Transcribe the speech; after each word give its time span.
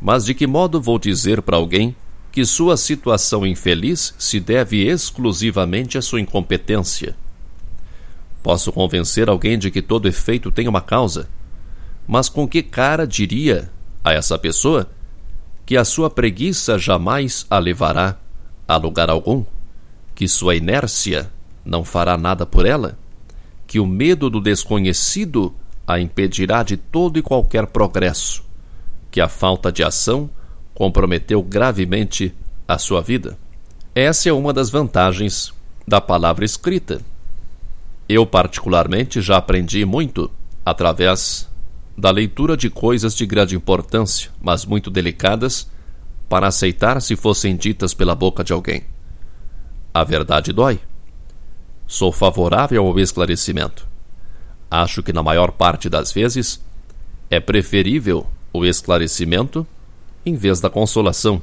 Mas 0.00 0.24
de 0.24 0.34
que 0.34 0.46
modo 0.46 0.80
vou 0.80 0.98
dizer 0.98 1.40
para 1.40 1.56
alguém 1.56 1.94
que 2.32 2.44
sua 2.44 2.76
situação 2.76 3.46
infeliz 3.46 4.14
se 4.18 4.38
deve 4.38 4.86
exclusivamente 4.86 5.96
à 5.96 6.02
sua 6.02 6.20
incompetência? 6.20 7.16
Posso 8.42 8.72
convencer 8.72 9.28
alguém 9.28 9.58
de 9.58 9.70
que 9.70 9.82
todo 9.82 10.08
efeito 10.08 10.50
tem 10.50 10.68
uma 10.68 10.80
causa 10.80 11.28
mas 12.10 12.28
com 12.28 12.48
que 12.48 12.60
cara 12.60 13.06
diria 13.06 13.70
a 14.02 14.12
essa 14.12 14.36
pessoa 14.36 14.90
que 15.64 15.76
a 15.76 15.84
sua 15.84 16.10
preguiça 16.10 16.76
jamais 16.76 17.46
a 17.48 17.56
levará 17.60 18.16
a 18.66 18.76
lugar 18.76 19.08
algum? 19.08 19.44
Que 20.12 20.26
sua 20.26 20.56
inércia 20.56 21.30
não 21.64 21.84
fará 21.84 22.18
nada 22.18 22.44
por 22.44 22.66
ela? 22.66 22.98
Que 23.64 23.78
o 23.78 23.86
medo 23.86 24.28
do 24.28 24.40
desconhecido 24.40 25.54
a 25.86 26.00
impedirá 26.00 26.64
de 26.64 26.76
todo 26.76 27.16
e 27.16 27.22
qualquer 27.22 27.68
progresso? 27.68 28.42
Que 29.08 29.20
a 29.20 29.28
falta 29.28 29.70
de 29.70 29.84
ação 29.84 30.28
comprometeu 30.74 31.40
gravemente 31.40 32.34
a 32.66 32.76
sua 32.76 33.00
vida? 33.00 33.38
Essa 33.94 34.28
é 34.28 34.32
uma 34.32 34.52
das 34.52 34.68
vantagens 34.68 35.54
da 35.86 36.00
palavra 36.00 36.44
escrita. 36.44 37.00
Eu, 38.08 38.26
particularmente, 38.26 39.20
já 39.20 39.36
aprendi 39.36 39.84
muito 39.84 40.28
através 40.66 41.48
da 42.00 42.10
leitura 42.10 42.56
de 42.56 42.70
coisas 42.70 43.14
de 43.14 43.26
grande 43.26 43.54
importância, 43.54 44.30
mas 44.40 44.64
muito 44.64 44.90
delicadas, 44.90 45.70
para 46.30 46.46
aceitar 46.46 47.00
se 47.02 47.14
fossem 47.14 47.54
ditas 47.54 47.92
pela 47.92 48.14
boca 48.14 48.42
de 48.42 48.54
alguém. 48.54 48.84
A 49.92 50.02
verdade 50.02 50.50
dói. 50.50 50.80
Sou 51.86 52.10
favorável 52.10 52.86
ao 52.86 52.98
esclarecimento. 52.98 53.86
Acho 54.70 55.02
que, 55.02 55.12
na 55.12 55.22
maior 55.22 55.52
parte 55.52 55.90
das 55.90 56.10
vezes, 56.10 56.64
é 57.28 57.38
preferível 57.38 58.26
o 58.50 58.64
esclarecimento 58.64 59.66
em 60.24 60.34
vez 60.34 60.58
da 60.58 60.70
consolação. 60.70 61.42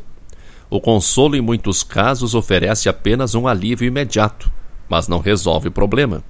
O 0.72 0.82
consolo, 0.82 1.36
em 1.36 1.42
muitos 1.42 1.84
casos, 1.84 2.34
oferece 2.34 2.90
apenas 2.90 3.36
um 3.36 3.48
alívio 3.48 3.88
imediato, 3.88 4.52
mas 4.90 5.08
não 5.08 5.20
resolve 5.20 5.68
o 5.68 5.72
problema. 5.72 6.24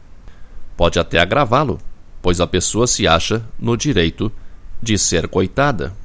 Pode 0.76 1.00
até 1.00 1.18
agravá-lo, 1.18 1.80
pois 2.28 2.42
a 2.42 2.46
pessoa 2.46 2.86
se 2.88 3.08
acha 3.08 3.42
no 3.58 3.78
direito 3.78 4.30
de 4.84 4.98
ser 4.98 5.30
coitada. 5.30 5.96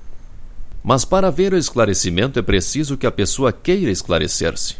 Mas 0.80 1.04
para 1.04 1.32
ver 1.32 1.52
o 1.52 1.56
esclarecimento 1.56 2.38
é 2.38 2.42
preciso 2.42 2.96
que 2.96 3.08
a 3.08 3.10
pessoa 3.10 3.52
queira 3.52 3.90
esclarecer-se. 3.90 4.76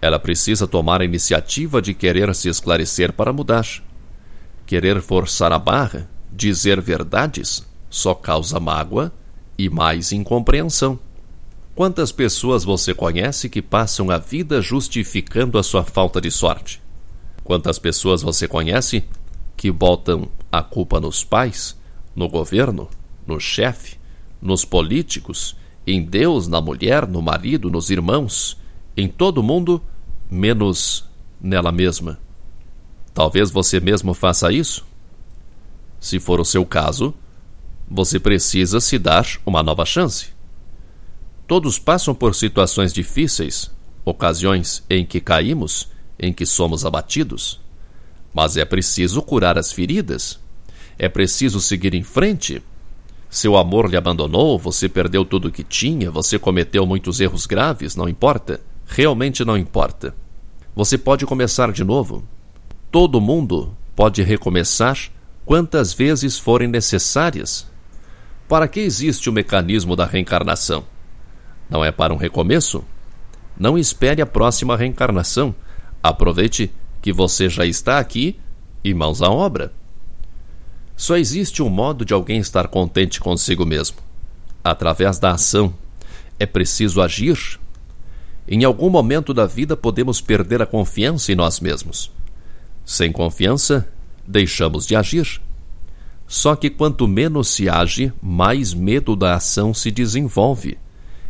Ela 0.00 0.18
precisa 0.18 0.66
tomar 0.66 1.02
a 1.02 1.04
iniciativa 1.04 1.82
de 1.82 1.92
querer 1.92 2.34
se 2.34 2.48
esclarecer 2.48 3.12
para 3.12 3.30
mudar. 3.30 3.66
Querer 4.64 5.02
forçar 5.02 5.52
a 5.52 5.58
barra, 5.58 6.08
dizer 6.32 6.80
verdades, 6.80 7.62
só 7.90 8.14
causa 8.14 8.58
mágoa 8.58 9.12
e 9.58 9.68
mais 9.68 10.12
incompreensão. 10.12 10.98
Quantas 11.74 12.10
pessoas 12.10 12.64
você 12.64 12.94
conhece 12.94 13.50
que 13.50 13.60
passam 13.60 14.10
a 14.10 14.16
vida 14.16 14.62
justificando 14.62 15.58
a 15.58 15.62
sua 15.62 15.84
falta 15.84 16.22
de 16.22 16.30
sorte? 16.30 16.80
Quantas 17.44 17.78
pessoas 17.78 18.22
você 18.22 18.48
conhece 18.48 19.04
que 19.58 19.70
botam 19.72 20.30
a 20.50 20.62
culpa 20.62 21.00
nos 21.00 21.22
pais, 21.24 21.76
no 22.14 22.28
governo, 22.28 22.88
no 23.26 23.38
chefe, 23.38 23.96
nos 24.40 24.64
políticos, 24.64 25.56
em 25.86 26.02
Deus, 26.02 26.48
na 26.48 26.60
mulher, 26.60 27.06
no 27.06 27.22
marido, 27.22 27.70
nos 27.70 27.90
irmãos, 27.90 28.58
em 28.96 29.08
todo 29.08 29.42
mundo, 29.42 29.82
menos 30.30 31.04
nela 31.40 31.72
mesma. 31.72 32.18
Talvez 33.14 33.50
você 33.50 33.80
mesmo 33.80 34.14
faça 34.14 34.52
isso? 34.52 34.86
Se 36.00 36.20
for 36.20 36.40
o 36.40 36.44
seu 36.44 36.64
caso, 36.64 37.14
você 37.90 38.20
precisa 38.20 38.80
se 38.80 38.98
dar 38.98 39.26
uma 39.44 39.62
nova 39.62 39.84
chance. 39.84 40.28
Todos 41.46 41.78
passam 41.78 42.14
por 42.14 42.34
situações 42.34 42.92
difíceis, 42.92 43.70
ocasiões 44.04 44.84
em 44.88 45.04
que 45.04 45.20
caímos, 45.20 45.88
em 46.18 46.32
que 46.32 46.44
somos 46.44 46.84
abatidos. 46.84 47.60
Mas 48.32 48.56
é 48.56 48.64
preciso 48.64 49.22
curar 49.22 49.58
as 49.58 49.72
feridas. 49.72 50.38
É 50.98 51.08
preciso 51.08 51.60
seguir 51.60 51.94
em 51.94 52.02
frente. 52.02 52.62
Seu 53.30 53.56
amor 53.56 53.90
lhe 53.90 53.96
abandonou, 53.96 54.58
você 54.58 54.88
perdeu 54.88 55.24
tudo 55.24 55.48
o 55.48 55.52
que 55.52 55.62
tinha, 55.62 56.10
você 56.10 56.38
cometeu 56.38 56.86
muitos 56.86 57.20
erros 57.20 57.46
graves, 57.46 57.94
não 57.94 58.08
importa. 58.08 58.60
Realmente 58.86 59.44
não 59.44 59.56
importa. 59.56 60.14
Você 60.74 60.96
pode 60.96 61.26
começar 61.26 61.70
de 61.72 61.84
novo. 61.84 62.24
Todo 62.90 63.20
mundo 63.20 63.76
pode 63.94 64.22
recomeçar 64.22 64.96
quantas 65.44 65.92
vezes 65.92 66.38
forem 66.38 66.68
necessárias. 66.68 67.66
Para 68.48 68.66
que 68.66 68.80
existe 68.80 69.28
o 69.28 69.32
mecanismo 69.32 69.94
da 69.94 70.06
reencarnação? 70.06 70.84
Não 71.68 71.84
é 71.84 71.92
para 71.92 72.14
um 72.14 72.16
recomeço? 72.16 72.82
Não 73.58 73.76
espere 73.76 74.22
a 74.22 74.26
próxima 74.26 74.76
reencarnação. 74.76 75.54
Aproveite 76.02 76.70
que 77.00 77.12
você 77.12 77.48
já 77.48 77.64
está 77.64 77.98
aqui 77.98 78.38
e 78.82 78.92
mãos 78.94 79.22
à 79.22 79.30
obra. 79.30 79.72
Só 80.96 81.16
existe 81.16 81.62
um 81.62 81.68
modo 81.68 82.04
de 82.04 82.12
alguém 82.12 82.38
estar 82.38 82.68
contente 82.68 83.20
consigo 83.20 83.64
mesmo: 83.64 83.98
através 84.64 85.18
da 85.18 85.32
ação. 85.32 85.72
É 86.38 86.46
preciso 86.46 87.00
agir. 87.00 87.58
Em 88.46 88.64
algum 88.64 88.88
momento 88.88 89.34
da 89.34 89.44
vida 89.44 89.76
podemos 89.76 90.20
perder 90.20 90.62
a 90.62 90.66
confiança 90.66 91.32
em 91.32 91.34
nós 91.34 91.60
mesmos. 91.60 92.10
Sem 92.84 93.12
confiança, 93.12 93.88
deixamos 94.26 94.86
de 94.86 94.96
agir. 94.96 95.40
Só 96.26 96.54
que 96.54 96.70
quanto 96.70 97.08
menos 97.08 97.48
se 97.48 97.68
age, 97.68 98.12
mais 98.22 98.72
medo 98.72 99.16
da 99.16 99.34
ação 99.34 99.74
se 99.74 99.90
desenvolve. 99.90 100.78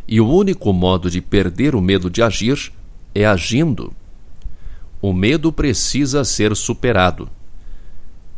E 0.07 0.19
o 0.19 0.27
único 0.27 0.71
modo 0.73 1.09
de 1.09 1.21
perder 1.21 1.75
o 1.75 1.81
medo 1.81 2.09
de 2.09 2.21
agir 2.21 2.71
é 3.13 3.25
agindo. 3.25 3.93
O 5.01 5.13
medo 5.13 5.51
precisa 5.51 6.25
ser 6.25 6.55
superado. 6.55 7.29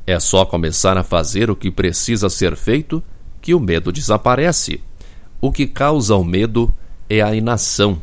É 0.06 0.20
só 0.20 0.46
começar 0.46 0.96
a 0.96 1.04
fazer 1.04 1.50
o 1.50 1.56
que 1.56 1.72
precisa 1.72 2.30
ser 2.30 2.56
feito 2.56 3.04
que 3.42 3.56
o 3.56 3.60
medo 3.60 3.92
desaparece. 3.92 4.80
O 5.40 5.52
que 5.52 5.66
causa 5.66 6.16
o 6.16 6.24
medo 6.24 6.72
é 7.10 7.22
a 7.22 7.34
inação. 7.34 8.00